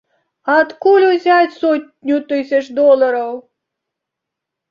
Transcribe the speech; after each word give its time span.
Адкуль 0.53 1.03
узяць 1.09 1.57
сотню 1.57 2.17
тысяч 2.31 2.61
долараў? 2.79 3.31